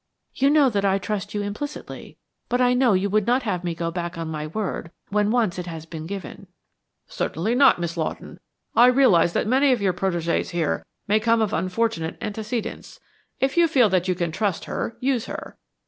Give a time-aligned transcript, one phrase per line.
[0.33, 2.17] You know that I trust you implicitly,
[2.49, 5.59] but I know you would not have me go back on my word when once
[5.59, 6.47] it has been given."
[7.05, 8.39] "Certainly not, Miss Lawton.
[8.75, 12.99] I realize that many of your protégées here may come of unfortunate antecedents.
[13.39, 15.55] If you feel that you can trust her, use her.